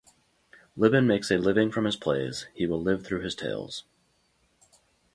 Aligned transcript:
Libin 0.75 1.05
makes 1.05 1.29
his 1.29 1.45
living 1.45 1.71
from 1.71 1.85
his 1.85 1.95
plays; 1.95 2.47
he 2.55 2.65
will 2.65 2.81
live 2.81 3.05
through 3.05 3.21
his 3.21 3.35
tales. 3.35 3.83